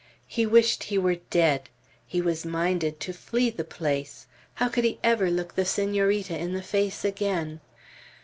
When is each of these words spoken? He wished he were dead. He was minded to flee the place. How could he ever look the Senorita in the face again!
He 0.27 0.47
wished 0.47 0.85
he 0.85 0.97
were 0.97 1.17
dead. 1.29 1.69
He 2.07 2.21
was 2.21 2.43
minded 2.43 2.99
to 3.01 3.13
flee 3.13 3.51
the 3.51 3.63
place. 3.63 4.25
How 4.55 4.67
could 4.67 4.83
he 4.83 4.97
ever 5.03 5.29
look 5.29 5.53
the 5.53 5.63
Senorita 5.63 6.35
in 6.35 6.53
the 6.53 6.63
face 6.63 7.05
again! 7.05 7.59